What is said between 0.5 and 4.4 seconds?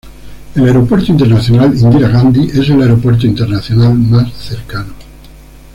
El Aeropuerto Internacional Indira Gandhi es el aeropuerto internacional más